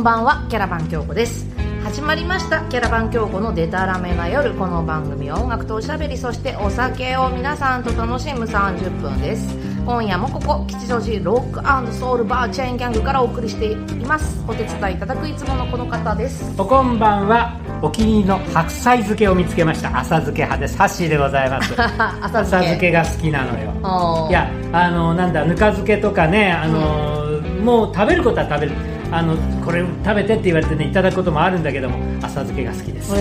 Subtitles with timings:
[0.00, 1.46] んばんはキャラバン京子です。
[1.84, 4.54] 始まりましたキャラバン京子のデタラメな夜。
[4.54, 9.54] この番組は音楽とおしゃべりそしてお酒を皆さんと楽しむ30分です。
[9.84, 13.76] 今夜もここ吉祥寺ロックソウルバーチェーンギャングからお送りしてい
[14.06, 14.42] ます。
[14.48, 16.50] お手伝いいただくいつものこの方です。
[16.56, 19.88] おこんばんはお気に入りの白菜漬けを見つけました。
[19.98, 20.78] 浅漬け派です。
[20.78, 21.74] ハッシーでございます。
[21.78, 24.28] 浅浅漬けが好きなのよ。
[24.30, 28.72] いやあのなんだぬか漬けとかねあの、もう食べることは食べる
[29.12, 33.12] あのこれ食べてって言われてねいただくこともあるんだけども浅漬けが好きです。
[33.12, 33.16] も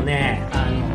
[0.00, 0.86] うねあの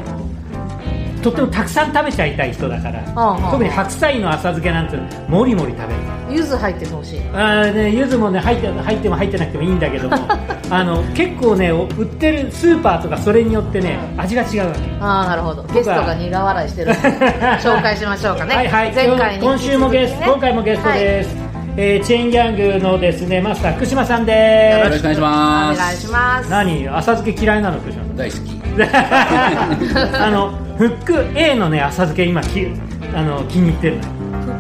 [1.22, 4.98] とってもたくさん食べちゃいたい人だからああ特に白菜の浅漬けなんて
[5.30, 6.00] もりもり食べる。
[6.32, 7.20] 柚子入っててほしい。
[7.34, 10.16] あーね柚子もね入って入っても入ってなくてもいいんだけども
[10.72, 14.80] あの結構ねお売ってるスーパーとかそれによってね味が違うわけ。
[15.02, 15.63] ああなるほど。
[15.74, 16.91] ゲストが苦笑いしてる
[17.62, 18.55] 紹介しましょうかね。
[18.55, 18.91] はいはい。
[18.93, 21.36] 前回に今週もゲスト、今回もゲストです、
[21.84, 24.90] えーチェーンギャングのですねマスター福島さんよです。
[24.91, 25.79] ろしくお願いしおます。
[25.79, 26.49] 願いします。
[26.51, 26.87] 何？
[26.87, 28.41] 浅漬け嫌いなの福島大好き。
[28.51, 32.68] さん あのフック A のね浅漬け今き
[33.15, 34.02] あの気に入ってるの。
[34.04, 34.09] よ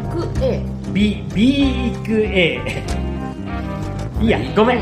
[0.09, 0.61] フック A
[0.91, 2.59] B ビッグ A
[4.19, 4.77] いいやごめん。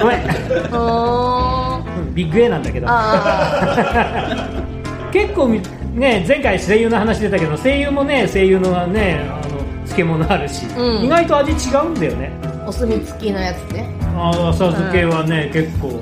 [0.00, 0.20] ごめん。
[2.14, 2.86] ビッグ A なんだけど。
[2.88, 4.24] あ
[5.12, 5.60] 結構み
[5.94, 9.51] ね前回声優の話出たけど声優もね声優のねあの
[9.92, 11.04] 漬物あるし、うん。
[11.04, 12.32] 意外と味違うんだよね。
[12.42, 13.88] ーお墨付きのやつね。
[14.16, 15.96] あー浅漬けはね、結構、うん、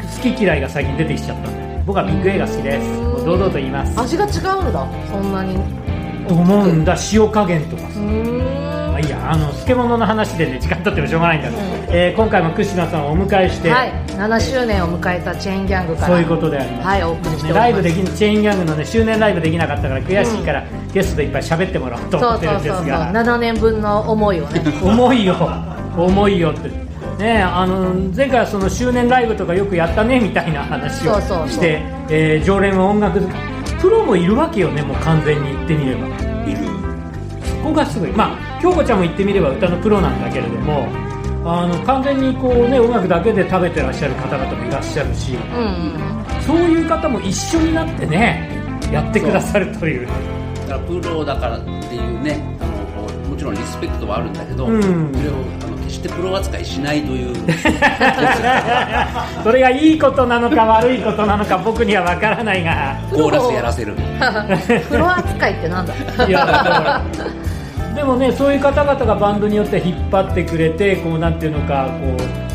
[0.00, 1.82] 好き嫌いが最近出てきちゃったんで。
[1.86, 2.88] 僕はビッグ A が好きです。
[3.00, 4.00] もう堂々と言います。
[4.00, 4.30] 味が違う
[4.70, 5.56] んだそんなに。
[5.56, 8.38] う思うんだ塩加減とかーん。
[8.38, 8.43] ま
[9.30, 11.50] あの漬物の話でね時間取ってもしょうがないんだ。
[11.50, 11.72] けど、うん。
[11.90, 13.92] えー今回も福島さんをお迎えして、はい。
[14.08, 23.12] 7周年を迎えたチェーンギャングからそういうことであります、はいお送りしてライブできチェーンギャングのね周年ライブできなかったから悔しいから、ゲストでいっぱい喋ってもらおうとそう思ってるそうんそうそうですが。
[23.12, 24.62] 7年分の思いをね。
[24.82, 25.34] 重いよ
[25.96, 26.70] 重いよって。
[27.22, 31.48] ねあの前回はその周年ライブとかよくやったねみたいな話をそうそうそう。
[31.48, 33.34] してえー常連は音楽好き。
[33.80, 36.06] プロもいるわけよねもう完全に言ってみれば。
[36.46, 36.58] いる。
[37.44, 38.10] そこがすごい。
[38.12, 40.88] まあ京子ちゃんも言ってみれば歌のプロなんだけれども
[41.44, 45.60] あの完全にこうね音楽だけで食べてらっしゃる方々もいらっしゃるしうんう
[46.40, 48.48] んそういう方も一緒になってね
[48.90, 52.72] やってくださるというだからプロだからっていうね、あの
[53.28, 54.94] もちろんリスペクトはあるんだけど、うんそれ
[55.28, 55.34] を
[55.66, 57.34] あの決してプロ扱いしないという。
[59.44, 63.94] それがいいことなのか悪いことなのか僕には分からないがコーラスやらせる。
[64.88, 65.92] プロ扱いってなんだ？
[66.26, 67.02] いやだから
[67.94, 71.88] でもねそういう方々がバンドによって引っ張ってくれてこうなんていうのか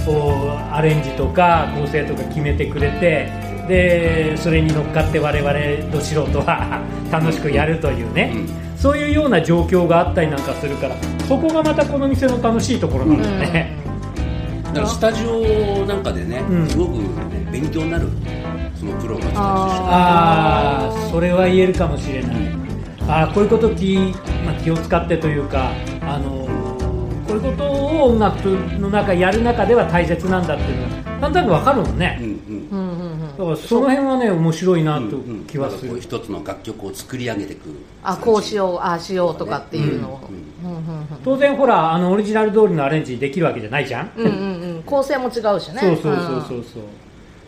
[0.05, 3.31] こうアレンジとか構成とか決めてくれて
[3.67, 8.35] でそれに乗っかって我々ど素人は 楽しくやるというね、
[8.75, 10.95] そういうような状況があったりなんかするから
[11.27, 13.77] そこがまたこの店の楽しいところなんだよね、
[14.65, 16.67] だからスタジオなんかでね、うん。
[16.67, 17.03] すごく、ね、
[17.51, 18.07] 勉強になる。
[18.79, 22.68] そのプロがああそれは言えるかもしれない
[23.09, 24.13] あーこういうこと気,、
[24.45, 25.71] まあ、気を使ってというか
[26.01, 26.49] あのー
[27.29, 28.45] こういうことを音楽
[28.79, 32.69] の中やる中では大切なんだっていうのがなんとなくわかるもんね、うんうん。
[32.71, 33.11] うんうん。
[33.11, 37.69] うんだからその辺はね面白いなとうんうん気はする、なんう一つの楽曲を作り上げていく。
[38.03, 40.09] あこうしようああしようとかっていうの。
[40.09, 40.19] を
[40.63, 40.75] うんうん。
[40.75, 44.75] うん当然ほらあのオリジナル通りのアレンジできるわけじゃないじゃん、うんうんうん。
[44.77, 45.81] うん構成も違うしね。
[45.81, 46.83] そうそうそうそうそう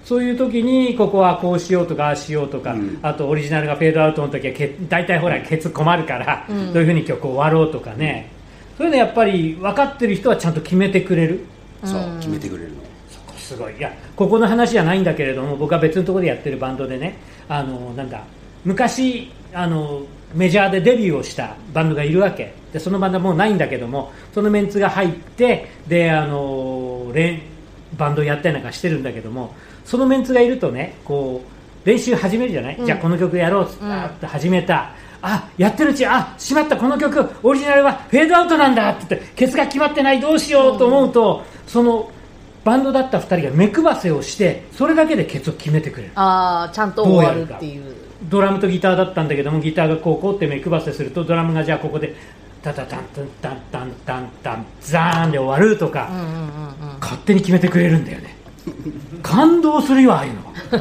[0.03, 2.99] そういう時にここはこうしようとかああしようとか、うん。
[3.01, 6.73] あとオリジナルがフェードアウトの時はけ大体ほらケツ困るから、うん。
[6.73, 8.31] どういうふうに曲を終わろうとかね、
[8.77, 11.45] そういうのやっぱり分かってる人はちゃんと決めてくれる。
[11.85, 12.19] そううん。
[12.19, 12.75] 決めてくれるの。
[13.09, 13.77] そこすごい。
[13.77, 17.17] いやここの話じゃないんだけれども僕は別のところでやってるバンドでね
[17.47, 18.23] あのなんだ
[18.65, 20.03] 昔あの
[20.33, 22.53] メジャーでデビューをしたバンドがいるわけ。
[22.71, 27.41] でそのバンドはもうないんだけどもそのメンツが入ってであの練
[27.97, 29.53] バンドやったりなんかしてるんだけども
[29.85, 31.41] そのメンツがいるとねこ
[31.83, 32.85] う練習始めるじゃない、うん。
[32.85, 33.79] じゃあこの曲やろうっつっ
[34.19, 34.91] て始めた、
[35.21, 42.11] あやってるうちあしまったこの曲オリジナルはフェードアウトなんだって言ってケツが決まってないどうしようと思うと、その
[42.63, 46.11] バンドだった2人が目配せをしてそれだけでケツを決めてくれる。
[46.15, 47.95] ああちゃんと終わるっていう。
[48.29, 52.15] ドラムとギターだったんだけどもギターがこうこうって目配せするとドラムがじゃあここで
[52.61, 56.99] タタタンタンタンタンタンタンザーンで終わるとか、うんうんうんうん。
[56.99, 58.30] 勝手に決めてくれるんだよね
[59.21, 60.39] 感動するよああいうの。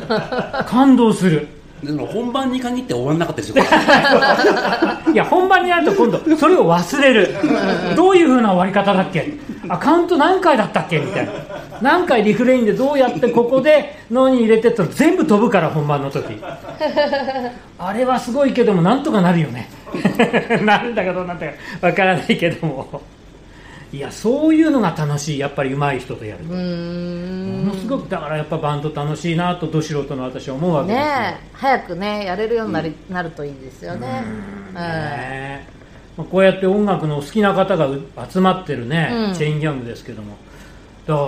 [0.09, 1.49] は感動する。
[1.83, 3.63] でその本番に限って終わんなかったりする。
[5.13, 7.35] いや本番になると今度それを忘れる。
[7.97, 9.33] どういう風な終わり方だっけ？
[9.69, 10.99] あカウント何回だったっけ？
[10.99, 11.33] みたいな。
[11.81, 16.39] 何回リフレインでどうやってここで脳に入れてったら全部飛ぶから本番の時。
[17.79, 19.71] あれはすごいけどもなんとかなるよね。
[20.63, 21.53] なるんだかどうなんだか
[21.87, 23.01] わからないけども
[23.93, 27.67] いやそういうのが楽しいやっぱり上手い人とやるうーん。
[27.67, 34.25] ものすごくだからやっぱバンド楽しいなとど素人の私は思うわけですよ、ねえ早くねやれるようになり、なるといいですよね。
[34.69, 34.75] うん。
[34.75, 35.69] ね
[36.17, 39.35] まあこうやって音楽の好きな方がう集まってるね、うん。
[39.35, 40.37] チェーンギャングですけども。
[41.07, 41.27] だから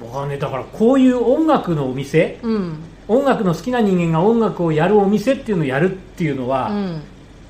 [0.00, 2.78] 僕はねだからこういう音楽のお店うん。
[3.06, 7.02] 音楽の好きな人間が音楽をやるお店っていうのをやるっていうのは、うん。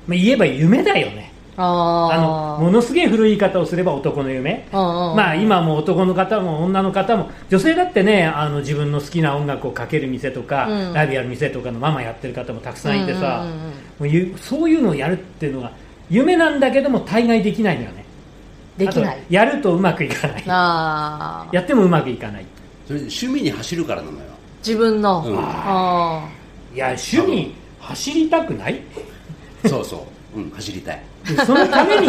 [0.07, 4.67] まあ、言えば夢だよねああのものすげえ古い言い方をすれば男の夢。
[4.71, 10.93] あまあ今も男の方も女の方も女性だってねあの自分の好きな音楽をかける店とか、うん。
[10.93, 13.69] ライブやる店とかのママやってる方もたくさんいてさ、うんうんうんうん。
[13.69, 15.71] もうゆそういうのをやるっていうのが
[16.09, 18.05] 夢なんだけども大概できないのよね。
[18.77, 19.15] できない。
[19.15, 20.43] あとやるとうまくいかない。
[20.47, 22.45] ああやってもうまくいかない。
[22.87, 24.23] それで趣味に走るからなのよ。
[24.59, 25.37] 自分の、うん。
[25.37, 26.27] あ
[26.73, 28.81] いや趣味走りたくない？
[29.65, 31.01] そうそう、うん、走りたい
[31.37, 32.07] そのために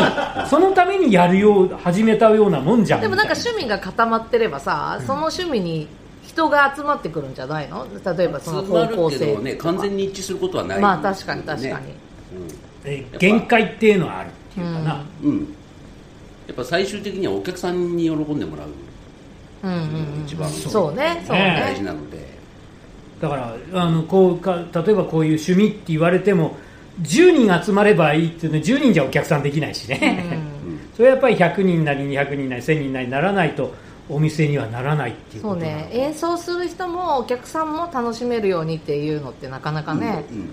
[0.49, 2.99] そのためにやるよう始めたようなもんじゃん。
[3.01, 5.89] あでもなんか趣味が固まってればさ、その趣味に
[6.23, 7.87] 人が集まってくるんじゃないの？
[8.17, 10.81] 例えばその方向性るけどね完全に一致することはない。
[10.81, 11.81] まあ確かに確かに、ね
[12.85, 15.39] え限界っていうのはあるっていうかな、うん、うん、
[16.47, 18.69] やっぱ最終的にはお客さんに喜んでもらう。
[19.65, 20.25] うんうんうん。
[20.25, 21.23] 一番そうね。
[21.27, 21.57] そうね。
[21.61, 22.27] 大事ねなので、
[23.21, 26.57] だからあのこうか例えばこういう趣味って言われても
[27.01, 30.25] 10人集まればいいっていうのは10人じゃお客さんできないしね、
[30.65, 30.79] うん。
[30.95, 33.73] それはやっぱり100人なり200人なり1000人なりならないと
[34.09, 35.89] お店にはならないっていうそうね。
[35.93, 40.49] 演奏する人もお客さんも楽しめるようにっていうのってなかなかね、うん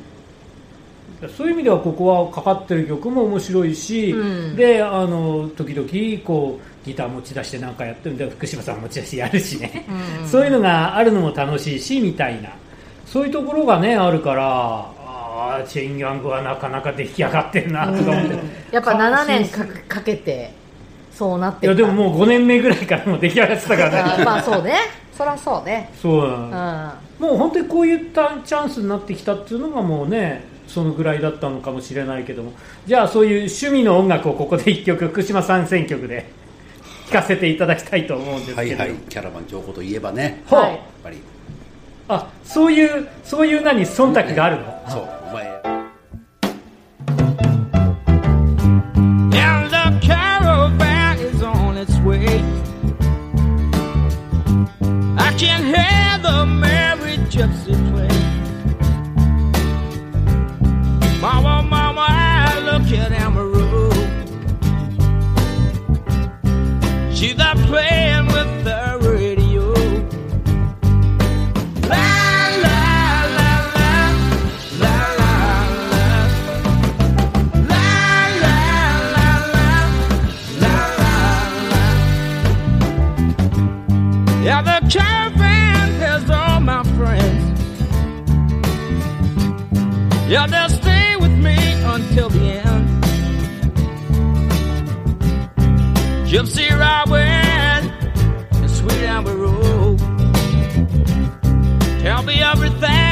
[1.35, 4.55] そういう意味ではここはかかってる曲も面白いし、うん。
[4.55, 9.85] であの時々こうギター持ち出してなんかやってるんで福島さん持ち出してやるしね、
[10.21, 10.27] うん。
[10.29, 12.49] そういうのがあるのも楽しいしみたいな。
[13.05, 14.89] そういうところがねあるから
[15.39, 18.35] あーチェーンギャングはなかなか出来上がってるなとか思って、
[18.71, 20.51] やっぱ7年かかけて
[21.19, 24.23] そうなっていやでもうもう5年目ぐらいからもう出来上がってたからね。
[24.23, 24.73] まあそうね。
[25.13, 25.89] そりゃそうね。
[26.01, 32.53] そううんもう本当にこういったチャンスになってきたっていうのがもうねそのぐらいだったのかもしれないけども。
[32.85, 36.25] じゃあそういう趣味の音楽をここで1曲福島参戦曲で
[37.07, 38.91] 聴かせていただきたいと思うんですけど、はいはい。
[39.09, 40.43] キャラバン京子といえばね。
[40.49, 40.71] はい。
[40.71, 41.17] やっぱり
[42.09, 45.78] あそういうそういう何忖度があるの、そうお前
[96.29, 97.89] Gypsy Robin
[98.61, 99.99] and Sweet Amber Rose.
[102.03, 103.08] Tell me everything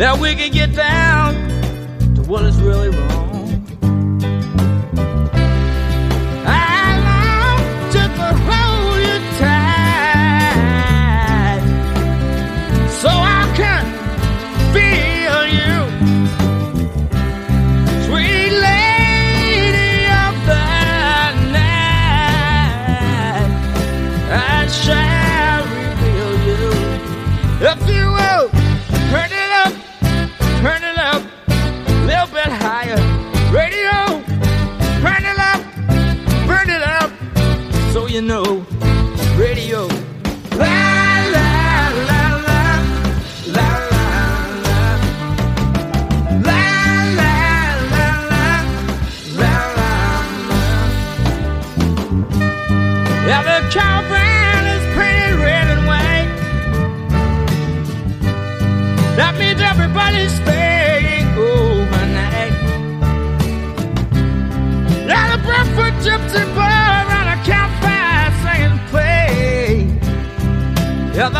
[0.00, 1.34] that we can get down
[2.14, 2.99] to what is really wrong.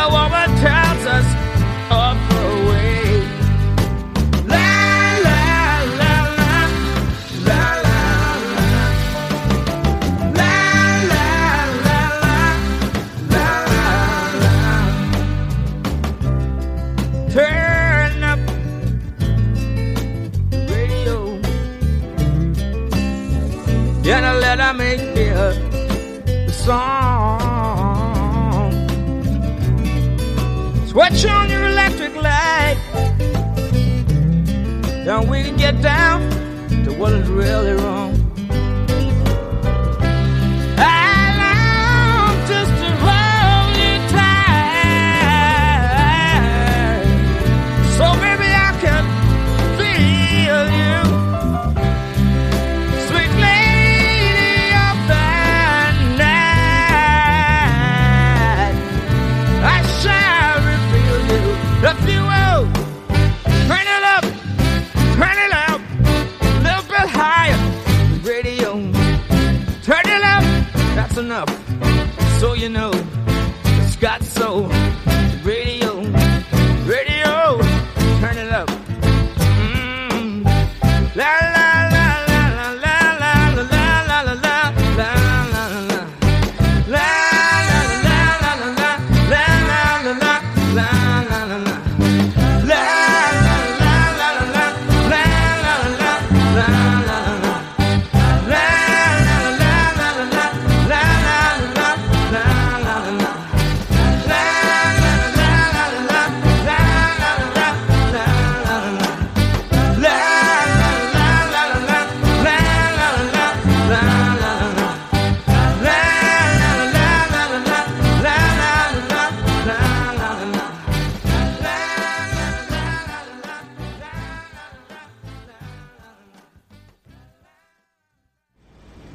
[0.01, 1.50] The woman tells us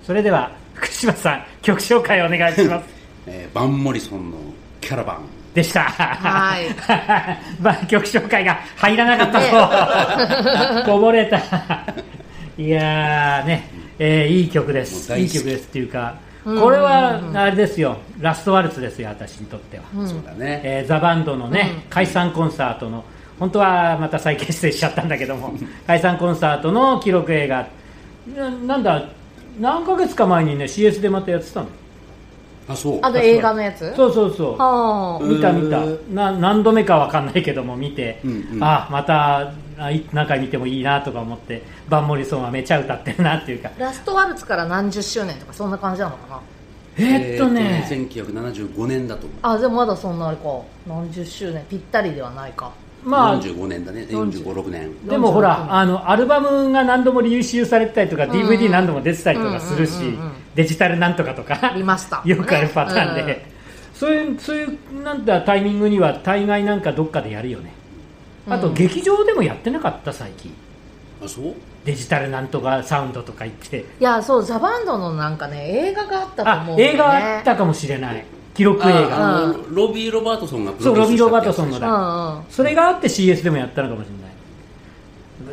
[0.06, 2.86] それでは福島さん曲紹介お願いします。
[3.28, 4.38] えーバン・モリソンの
[4.80, 5.22] キャラバン。
[5.56, 5.84] でした。
[5.84, 6.66] はい。
[7.62, 11.38] まあ曲紹介が入らなかったと こぼれた。
[12.58, 15.18] いやーね、えーいい曲です。
[15.18, 17.98] いい曲ですっていうかこれはあれですよ。
[18.20, 23.04] ラストワルツですよ私にとっては、そうだね、えーザ・バンドのね、解散コンサートの
[23.40, 25.54] 本当はまた再結成しちゃったんだけども
[25.88, 27.66] 解散コンサートの記録映画。
[28.36, 29.04] ななんだ
[29.60, 31.68] 何ヶ月か前にね CS でまたやってたの。
[32.68, 33.00] あそう。
[33.04, 33.96] あの映画のやつ？
[33.96, 34.58] そうそうそう。
[34.58, 35.24] はあ。
[35.24, 35.84] 見た見た。
[35.84, 38.64] へな何度目かわかんないけども見て、うんうん。
[38.64, 43.72] あまたあい何回見てもいいなとか思ってバンモリソンはめちゃ歌ってるなっていうか。
[43.78, 46.42] ラストワルツから何十周年とかそんな感じなのかな？
[46.98, 49.40] えーっとね、えーと1975年だと思う。
[49.44, 50.44] あでもまだそんなあれか。
[50.88, 51.64] 何十周年？
[51.70, 52.72] ぴったりではないか
[53.06, 54.02] まあ45年だね。
[54.10, 55.08] 45年。
[55.08, 58.32] でもほ46らあのアルバムが何度もリ収されてたりとか、ん。
[58.32, 60.22] DVD 何度も出てたりとかするし、うんうんうん。
[60.22, 61.74] うんデジタルなんとかとか。
[61.76, 63.42] リマスターよくあるパターンで、うん。
[63.94, 67.74] そういうそういうなんだタイミングには大概なんかどっかでやるよね。
[68.48, 70.54] あと、うん劇場でもやってなかった最近。
[71.24, 71.54] あそう？
[71.84, 73.86] デジタルなんとかサウンドとか言って。
[74.00, 76.84] いやそうザ・バンドのなんかね映画があったとあ思うね。
[76.94, 79.48] 映画あったかもしれない記録映画。
[79.48, 84.20] のロビー・ロバートソンがプそうロデューロビー・ロバートソンのだ、それがあって CS でもやったのかもしれな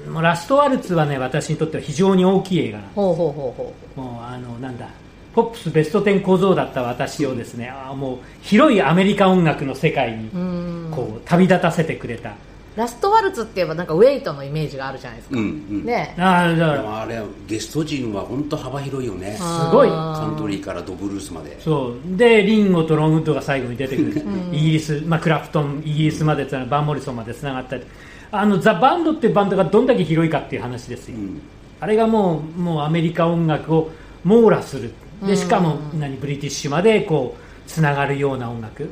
[0.00, 0.08] い。
[0.08, 4.88] もうラストワルツはね私にとっては非常に大きい映画なのほうほうほうほもうあのなんだ
[5.34, 10.40] ポップスベスト10小僧だった私をですね、あーもう広いアメリカ音楽の世界にうう
[10.88, 10.90] ん。
[10.90, 12.34] こう旅立たせてくれた、
[12.74, 15.84] ラストワルツって言えばなんかウェイトのイメージがあるじゃないですか、うんうん。
[15.84, 16.14] ね。
[16.18, 16.78] あーだから。
[16.78, 19.36] でもあれゲスト陣は本当幅広いよね。
[19.36, 21.60] すごいカントリーからドブルースまで。
[21.60, 22.16] そう。
[22.16, 27.82] でリンゴとロンウッドが最後に出てくる、イギリス、まあ、クラプトンイギリスまでつなバンモリソンまでつながったり
[28.30, 31.42] あのザ・バンドっていうバンドがどんだけ広いかっていう話ですよ、うん。
[31.80, 33.90] あれがもうもうアメリカ音楽を
[34.24, 34.92] 網羅する。
[35.26, 38.88] でしかも何ブリティッシュまでこうつながるような音楽。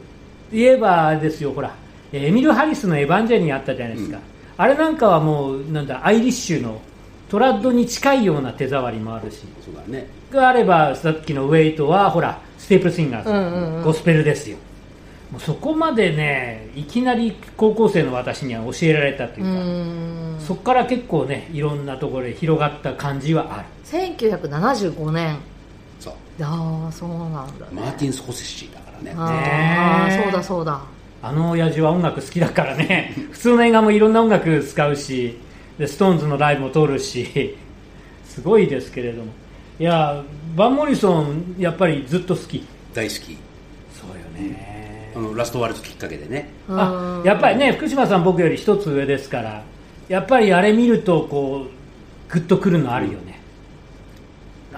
[0.52, 1.74] 言えばですよほら
[2.12, 4.22] エミル・ハリスの「エヴァンジェリー」あったじゃないですか、うん。
[4.56, 6.80] あれなんかはもうなんだアイリッシュの
[7.28, 9.38] トラッドに近いような手触りもあるし。
[9.64, 10.06] そうだね。
[10.32, 13.82] があればさっきのウェイトはほらステープルシンガーズ、うんうんうん。
[13.84, 14.56] ゴスペルですよ。
[15.30, 20.40] もうそこまでねいきなり高校生の私には教えられたといううか、ん。
[20.40, 23.64] そこから結構ねいろんなところで広がった感じはある。
[23.84, 25.36] 1975年。
[26.00, 26.14] そう。
[26.42, 27.46] ああそうなんだね。
[27.72, 29.14] マーティン・スコセッシだからね。
[29.16, 30.80] あねーそうだそうだ
[31.22, 33.14] あの親父は音楽好きだからね。
[33.32, 35.36] 普通の映画もいろんな音楽使うし
[35.78, 37.56] でストーンズのライブも通るし。
[38.24, 39.32] すごいですけれども。
[39.78, 40.22] いや
[40.54, 42.64] バン・モリソンやっぱりずっと好き。
[42.94, 43.36] 大好き。
[43.92, 45.12] そうよね。
[45.14, 46.50] あのラストワルツきっかけでね。
[46.68, 49.62] あやっぱりね福島さん僕より一つ上ですから
[50.08, 53.29] やっぱりあれ見るとこうグッとくるのあるよね、なんか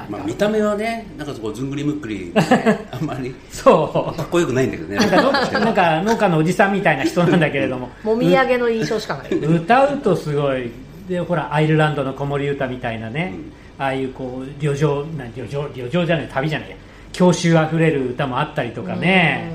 [0.09, 2.33] まあ、見た目はねなんかそこずんぐりむっくり、ね、
[2.91, 4.17] あんまりそう。
[4.17, 4.97] かっこよくないんだけどね。
[4.97, 7.91] なんかのなんか農家のおじさんみたいな人なんだけれども。
[8.03, 9.35] もみあげの印象しかない。
[9.35, 10.71] 歌うとすごい。
[11.09, 13.35] でほらアイルランドの子守歌みたいなね、
[13.79, 16.77] ああいうこう旅情な旅情旅情じゃない旅じゃないや。
[17.13, 19.51] 郷愁あふれる歌もあったりとかね。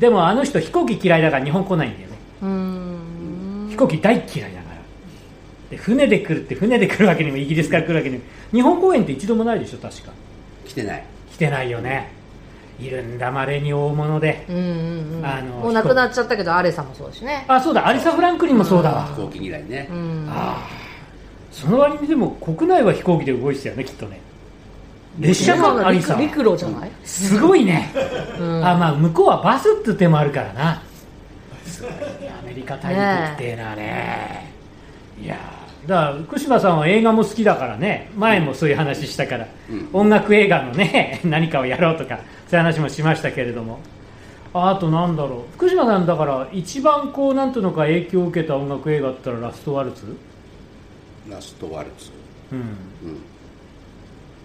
[0.00, 2.16] でもあの人飛行機嫌いだから日本来ないんだよね。
[2.42, 3.68] うん。
[3.70, 4.57] 飛行機大嫌い
[5.70, 8.24] で船で来るって船で来るわけにもイギリスから来るわけにも。
[8.52, 10.12] 日本公演って一度もないでしょ確か。
[10.66, 11.04] 来てない。
[11.32, 12.10] 来てないよね。
[12.80, 14.46] いるんだまれに大物で。
[14.48, 14.62] うんうん
[15.18, 15.26] うん。
[15.26, 17.44] あのもう亡くなっちゃったけどアレさんもそうだしね。
[17.48, 20.26] あそうだアリサ・フランクリンもそうだわ、飛行機嫌いね、うん。
[20.30, 20.68] ああ。
[21.50, 24.20] その割にでも国内は飛行機で動いてたよねきっとね。
[25.18, 26.14] 列車今のがアリサ。
[26.14, 26.90] 陸陸路じゃない？
[27.04, 27.92] すごいね、
[28.38, 28.64] うん。
[28.64, 30.82] あまあ向こうはバスって手もあるからな。
[31.66, 34.52] すごいねアメリカ大陸ってえなね。
[35.20, 35.36] いや
[35.88, 38.10] だから福島さんは映画も好きだからね。
[38.14, 39.88] 前もそういう話したから、うん。
[39.94, 43.80] 音楽映画のね 何かをやろうとかそういう話もしましたけれども。
[44.52, 45.54] ああとなんだろう。
[45.56, 50.14] 福島さんだから一番こうなんていうのか影響を受けた音楽映画って言ったらラストワルツ？
[51.30, 52.10] ラストワルツ、
[52.52, 52.58] うん。
[52.58, 52.66] うん、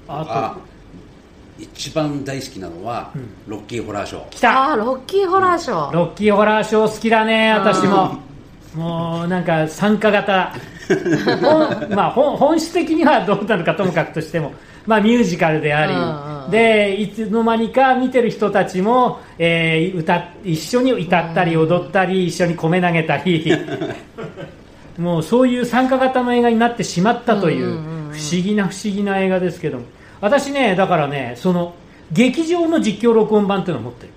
[0.08, 0.56] ああ
[1.60, 3.30] 一番大好きなのは、うん。
[3.48, 4.22] ロッキーホラーショー。
[4.24, 4.70] と来た。
[4.70, 5.94] ああロッキーホラーショー。
[5.94, 8.20] ロッキーホラーショー好きだね私も。
[8.76, 10.54] もうなんか参加型
[11.42, 14.54] 本, まあ、本本質的にはどうなのかともかくとしても、
[14.86, 23.50] まあ、ミュージカルであり、うんうんでいつの間にか見てる人たちも、えー歌っ一緒に歌ったり踊ったり一緒に米投げたり
[25.00, 28.14] もうそういう参加型の映画になってしまったといううんうんうんうん。
[28.14, 29.84] 不思議な不思議な映画ですけども。
[30.20, 31.74] 私ねだからねその
[32.12, 34.10] 劇場の実況録音版っていうのを持ってる。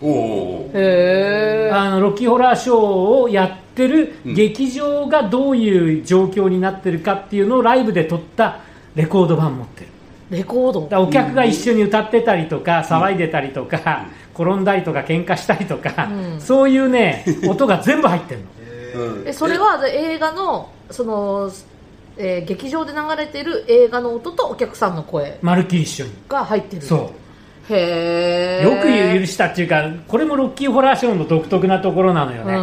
[0.00, 4.34] おおへえあのロッキーホラーショーをやってるうん。
[4.34, 8.60] 劇場がどういう状況になってるかっていうのをライブで撮った
[8.94, 9.86] レコード版持ってる。
[10.30, 10.88] レコード？
[10.88, 16.40] だお客が一緒に歌ってたりとか騒いでたりとか転んだりとか喧嘩したりとかうん。
[16.40, 18.40] そういうね音が全部入ってる
[18.94, 19.04] の。
[19.20, 19.28] うん。
[19.28, 21.50] えそれは映画のその、
[22.16, 26.12] えー劇場で流れてる映画の音とお客さんの声まるっきり一緒に。
[26.28, 26.82] が入ってる。
[26.82, 27.12] そ
[27.70, 32.54] へえうよく許したっていうかこれもロッキーホラーショーの独特なところなのようね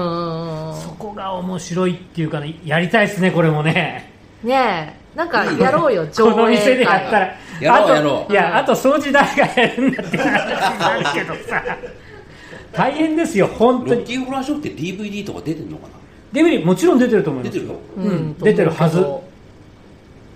[1.19, 4.11] んそこが面白いっていうかねやりたいですねこれもね。
[4.43, 7.35] ねえなんかやろうよ この店でやったら。
[7.59, 8.31] やろうあとやろう。
[8.31, 11.63] いやあと掃除誰がやるんだって話になるけどさ。
[12.71, 14.01] 大変ですよ本当に。
[14.01, 17.53] ロッキーホラーショーって DVD とか出てんのかな？DVD もちろん出てると思います。
[17.53, 17.79] 出てるよ。
[17.97, 19.05] うん出てるはず。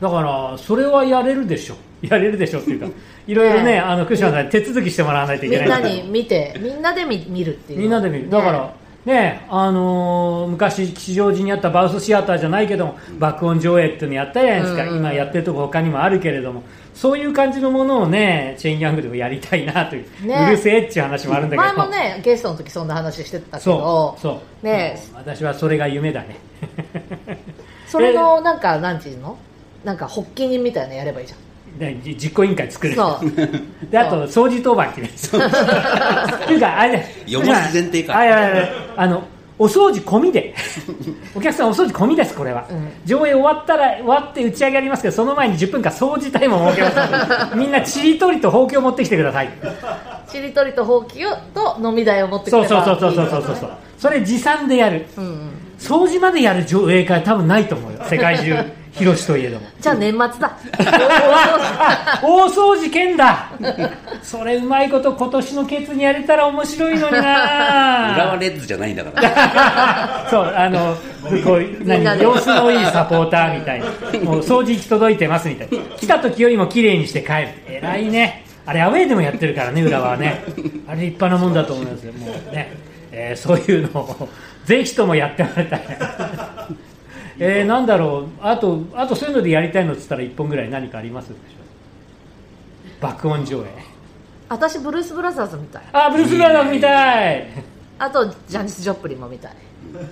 [0.02, 1.76] だからそれはやれるでしょ。
[2.02, 2.88] やれるでしょっていうか
[3.28, 7.80] いろいろねねあの福島さんに手続きしてもらわないといけないみんなに見てみんなで見見るっていう。
[7.80, 8.30] みんなで見る。
[8.30, 8.74] だから
[9.06, 14.90] ねあのー昔吉祥寺にあったバウスシアターじゃないけども爆音上映っていうのやったじゃないですか、うん。
[14.90, 16.64] うん今やってるとこ他にもあるけれども。
[16.94, 21.76] そういう感じのものをねチェーンギャングでもやりたいなという、ねうるせえっていう話もあるんだけど。
[21.76, 24.22] 前もねゲストの時そんな話してたけそどう。
[24.22, 24.66] そう。
[24.66, 26.38] ね私はそれが夢だね。
[27.88, 29.38] それのなんかなんていうの？
[29.84, 31.40] なんか発起人みたいなのやればいいじゃん
[32.04, 32.96] 実行委員会作る。
[32.96, 33.32] そう。
[33.90, 37.16] であと掃除当番決めるっていうかあれね。
[37.26, 38.18] 読ます前提か。
[38.18, 39.24] あいやいやいやあの
[39.58, 40.54] お掃除込みで。
[41.36, 42.90] お客さんお掃除込みですこれは、うん。
[43.06, 49.50] 上映終わったら終わって打ち上げありますけどその前に10分間掃除タイムを設けますので みんなちりとりとほうきを持ってきてください。
[50.28, 58.56] ちりとりとほうきをと飲み代を持ってくそうそうそうそうそうそうそうそれ持参でやるうんうん掃除までやる上映会多分ないと思うよ世界中
[58.96, 59.66] 広しといえども。
[59.80, 60.58] じゃあ年末だ。
[60.78, 63.48] あ 大掃除券だ。
[64.22, 70.28] それうまいこと今年のケツにやれたら面白いのに浦和なレッズじゃないんだから。
[70.30, 70.96] そうあの
[71.44, 73.86] こう何様子のいいサポーターみたいな。
[74.24, 75.78] もう掃除行き届いてますみたいな。
[75.98, 77.48] 来た時よりも綺麗にして帰る。
[77.68, 78.44] 偉いね。
[78.66, 80.44] あれアウェーでもやってるからね浦和はね。
[80.88, 82.14] あれ立派なもんだと思いますよ。
[82.14, 82.72] もうね、
[83.12, 84.30] えーそういうのを
[84.66, 85.82] ぜひともやってもらいたい
[87.40, 88.28] えー、なんだろう。
[88.42, 91.32] あとあとそういうのでやりたいのっつったら1本ぐらい何かあります
[93.02, 93.66] 爆音上映。
[94.50, 95.84] 私ブルース・ブラザーズみたい。
[95.92, 97.48] あブルース・ブラザーズ見たい。
[98.00, 99.52] あとジャニス・ジョプリンも見たい。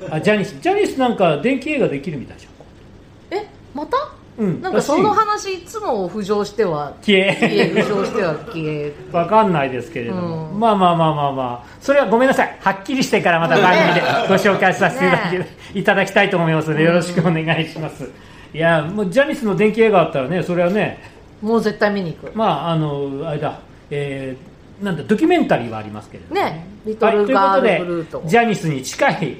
[0.10, 0.60] あジャニス。
[0.60, 3.38] ジャニスなんか電気映画できるみたいじゃん。
[3.40, 4.11] えまた？
[4.38, 7.72] うん、なんかその話いつも浮上しては消え。
[7.76, 8.91] 浮上しては消え。
[9.12, 11.78] 分かんないですけれども、うん、まあまあまあまあまあ。
[11.82, 12.58] それはごめんなさい。
[12.60, 18.10] はっきりしてからまた番組でご紹介させていただき,たいと思いますのでよろしくお願いします、
[18.54, 20.98] いやもうジャニスの電気映画あったらねそれはね
[21.41, 22.36] もう絶対見に行く。
[22.36, 23.60] まああのあれだ。
[23.89, 26.41] えーなんだドキュメンタリーはありますけれども。
[26.41, 29.38] ね、リトルガールブルー、はい、ということでジャニスに近い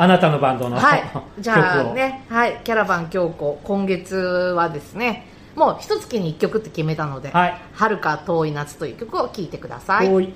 [0.00, 1.02] あなたのバンドの、はい、
[1.40, 7.58] じゃあね、はい、キャラバン京子今月はですねもう一月に1曲って決めたので「は
[7.88, 10.32] る、か遠い夏」という曲を聴いてください。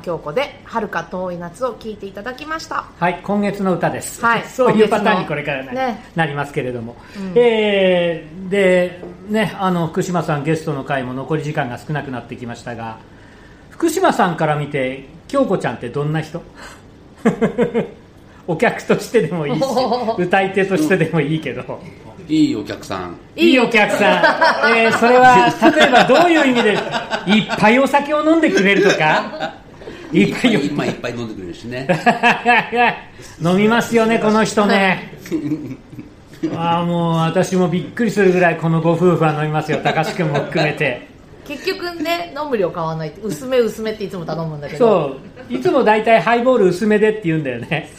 [0.00, 4.24] ン京子で遥か遠い夏を聞いていただきましたはい、今月の歌です。
[4.24, 6.96] はい そういうパターンにこれからな,、ねなりますけれども。
[7.16, 12.96] うんえーで、ね、あの、福島さんゲストの回も残り時間が少なくなってきましたが、
[13.70, 16.42] 福島さんから見て、京子ちゃんってどんな人？
[18.48, 19.64] お客としてでもいいし、
[20.18, 21.80] 歌い手としてでもいいけど。
[22.28, 24.04] いいお客さんいいお客さ
[24.68, 24.76] ん。
[24.76, 29.54] えーそれは、例えばどういう意味で、いっぱいお酒を飲んでくれるとか？
[30.12, 31.86] いっぱい今いっぱい飲んでくれるしね。
[33.42, 35.12] 飲みますよねこの人ね。
[36.56, 41.08] ああもう私もびっくりするぐらいこのご夫婦は飲みますよ高志くんも含めて。
[41.46, 43.20] 結局ね飲む量変わらないって。
[43.22, 44.86] 薄め薄めっていつも頼むんだけど。
[44.86, 45.16] そ
[45.50, 45.54] う。
[45.54, 47.90] いつも大体ハイボール薄めでって言うんだよね。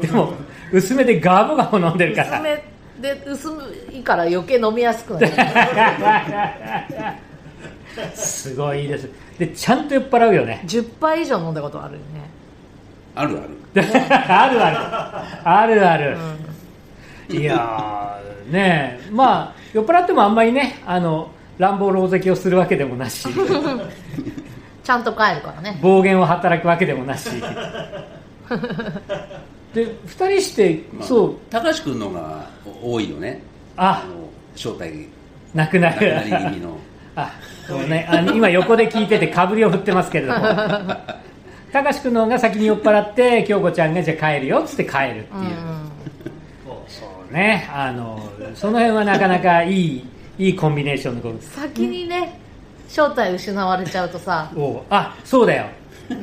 [0.00, 0.34] でも
[0.72, 2.40] 薄めでガボガボ飲んでるから。
[2.40, 2.64] 薄め
[3.00, 3.48] で薄
[3.92, 5.28] いから余計飲みやすくなる。
[8.14, 9.08] すごいです
[9.40, 10.62] でちゃんと酔っ払うよね。
[10.66, 12.28] 10杯以上飲んだことあるよね。
[13.14, 13.48] あるある。
[14.28, 14.76] あるある。
[15.48, 16.18] あるある、
[17.30, 19.10] いやーねえ。
[19.10, 23.28] まあ酔っ払ってもあんまりねあの乱暴狼藉をするわけでもなし。
[24.84, 25.78] ちゃんと帰るからね。
[25.80, 27.30] 暴言を働くわけでもなし。
[29.72, 31.36] で2人して、まあそう。
[31.48, 32.44] 高橋君のが
[32.82, 33.40] 多いよね。
[33.78, 34.04] あ。
[34.06, 35.06] の正体
[35.54, 36.76] なくななくなるり気味の
[37.16, 37.32] あ
[37.66, 38.06] そうね。
[38.10, 40.40] あの今横で聞いててかぶりを振ってますけれども。
[41.72, 45.24] 高志君の方が先に酔っ払って京子ちゃんがじゃあ帰るよっつって帰るっていう、
[46.88, 47.68] そうね。
[47.72, 48.20] あの
[48.56, 50.04] その辺はなかなかいい
[50.38, 51.38] いいコンビネーションのこと。
[51.40, 52.40] 先にね
[52.88, 54.50] 正体失われちゃうとさ。
[54.56, 55.66] おあそうだよ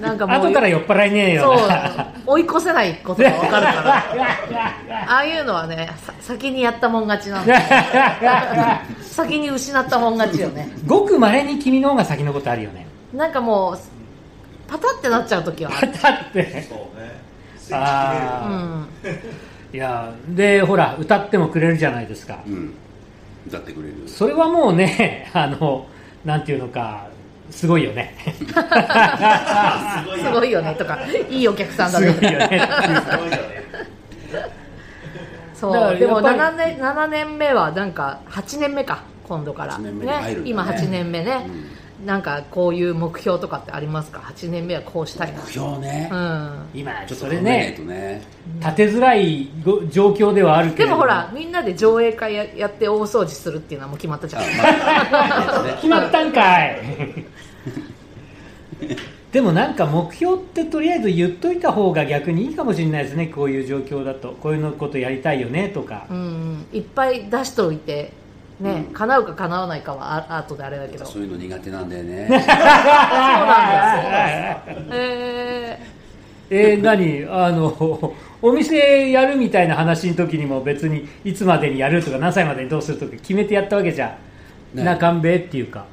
[0.02, 1.68] なんかもう後から酔っ払いねえよそう。
[1.68, 4.04] な追い越せないことが分かるから。
[5.08, 10.70] ああいうのはねさ先にやったもん勝ちなんだ 先に失ったもん勝ちよね。
[10.86, 12.86] ごくまれに君の方が先のことあるよね。
[13.14, 13.78] なんかもう
[14.68, 15.92] パタってなっちゃう時はある。
[16.02, 16.68] だって。
[17.70, 18.88] うああ、ん。
[19.74, 22.40] いやでほら歌ってもくれるじゃないですか。
[22.46, 22.74] うん。
[23.48, 23.96] 歌ってくれる。
[24.08, 25.86] それはもうねあの
[26.26, 27.07] なんていうのか
[27.52, 28.16] すごいよ ね。
[30.24, 30.76] すごいよね。
[30.78, 32.70] とかいいお客さんだすねごいよね。
[35.54, 35.98] そう。
[35.98, 40.50] でもやっぱり7年 ,7 年目はなんか8年目か今度から、8年目に入るんだね。
[40.50, 41.46] 今8年目ね、
[42.06, 45.42] なんかこういう目標とかってありますか？8年目はこうしたいな。
[45.42, 46.10] 目標ね。
[46.12, 46.66] うん。
[46.76, 48.22] 今ちょっとそれねとね。
[48.60, 54.44] 立てづらいご状況ではあるけれどでもほらみんなで上映会ややって大掃除するっていうのはもう決まったじゃん。
[54.44, 54.46] あ
[55.12, 55.74] まあね。
[55.82, 56.82] 決まったんかい。
[59.32, 63.28] でもなんか目標ってとりあえず言っといた方が逆にいいかもしれないですね。
[63.28, 64.38] こういう状況だと。
[64.42, 66.06] こういうのことやりたいよねとか。
[66.10, 66.66] うん。
[66.72, 68.14] いっぱい出しておいて
[68.60, 68.94] ね、うん。
[68.94, 71.06] 叶うか叶わないかはあ後であれだけど。
[71.06, 72.28] そうそういうの苦手なんだよね。
[72.30, 72.42] なん
[74.90, 74.92] だ。
[74.92, 75.80] え
[76.50, 77.26] えー、何？
[77.30, 84.18] あのお店やるみたいな話の時にも別にいつまでにやるとか何歳までにどうするとか決めてやったわけじゃ
[84.74, 85.86] なかんべっていうか。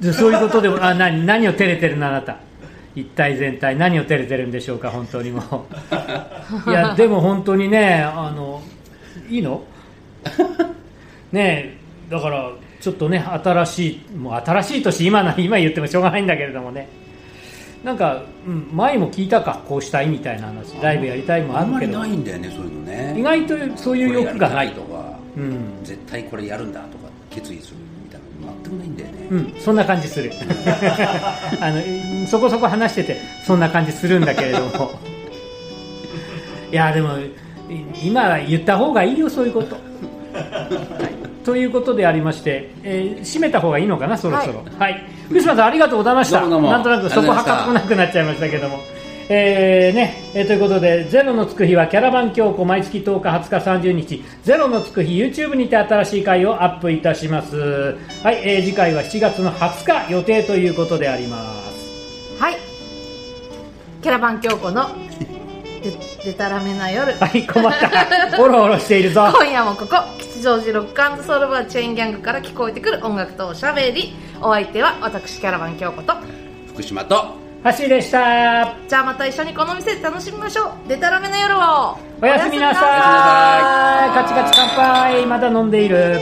[0.00, 1.24] でそういうことでもあ何？
[1.26, 2.38] 何を照れてるのあなた？
[2.94, 5.66] 一体全体何を照れてるんでしょうか本当にも
[6.66, 6.70] う。
[6.70, 8.62] いやでも本当にねあの
[9.28, 9.62] いいの？
[11.32, 11.76] ねえ
[12.10, 16.88] だからちょっとね新しいもう新しい年今な今言ってもしょうがないんだけれどもね。
[17.84, 20.74] なんか、うん、前も聞いたかこうしたいみたいな話。
[20.82, 23.14] ライブやりたいもああんまりるけどないんだよねそういうのね。
[23.16, 24.72] 意外とそういう欲がない。
[24.72, 25.60] とかうん。
[25.84, 30.32] 絶対これやるんだとか決意するみたいなの全くないんだよね、うん、そんな感じする。
[31.60, 34.90] あのうんそこそこ話しててそんな感じするんだけれども。
[36.72, 37.30] いやでもい
[38.02, 39.80] 今は言った方がいいよそういうこと、は
[41.42, 44.64] い、ということでありまして、えー締めた方がいいのかなそろそろ。
[44.78, 46.46] はい、福島さんありがとうございました。
[46.46, 48.78] なんとなくそこはかっこなくなっちゃいましたけども。
[49.30, 57.56] えーねえーということで「ゼロのつく日」はキャラバン京子毎月10日20日30日「ゼロのつく日」YouTube にて新しい回をアップいたします。
[58.22, 62.38] はい、えー次回は7月の20日予定ということであります。
[62.38, 62.56] ーはい。
[64.00, 64.88] キャラバン京子の
[66.24, 67.12] ででたらめな夜。
[67.14, 68.42] はい困った。
[68.42, 69.28] オロオロしているぞ。
[69.34, 69.96] 今夜もここ。
[70.18, 74.16] 吉祥寺ロックソウルバーチェーンギャングから聞こえてくる音楽とおしゃべり。
[74.40, 76.14] お相手は私キャラバン京子と。
[76.68, 77.48] 福島と。
[77.64, 78.74] 橋でした。
[78.88, 80.88] じゃあまた一緒にこの店で楽しみましょう。
[80.88, 81.98] でたらめな夜を。
[82.20, 84.14] おやすみなさい。
[84.14, 85.26] カチカチ乾杯。
[85.26, 86.20] まだ飲んでいる